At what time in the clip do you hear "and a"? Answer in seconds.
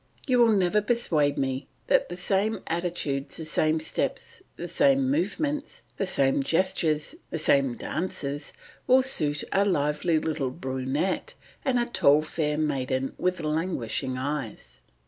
11.63-11.85